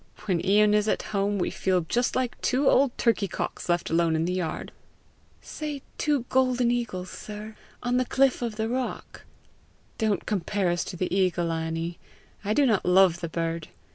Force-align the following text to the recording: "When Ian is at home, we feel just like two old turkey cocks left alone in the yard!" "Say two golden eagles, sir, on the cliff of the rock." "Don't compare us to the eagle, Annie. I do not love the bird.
"When 0.25 0.43
Ian 0.43 0.73
is 0.73 0.87
at 0.87 1.03
home, 1.13 1.37
we 1.37 1.51
feel 1.51 1.81
just 1.81 2.15
like 2.15 2.41
two 2.41 2.67
old 2.67 2.97
turkey 2.97 3.27
cocks 3.27 3.69
left 3.69 3.91
alone 3.91 4.15
in 4.15 4.25
the 4.25 4.33
yard!" 4.33 4.71
"Say 5.43 5.83
two 5.99 6.25
golden 6.27 6.71
eagles, 6.71 7.11
sir, 7.11 7.55
on 7.83 7.97
the 7.97 8.05
cliff 8.05 8.41
of 8.41 8.55
the 8.55 8.67
rock." 8.67 9.25
"Don't 9.99 10.25
compare 10.25 10.69
us 10.71 10.83
to 10.85 10.97
the 10.97 11.15
eagle, 11.15 11.51
Annie. 11.51 11.99
I 12.43 12.55
do 12.55 12.65
not 12.65 12.83
love 12.83 13.19
the 13.19 13.29
bird. 13.29 13.67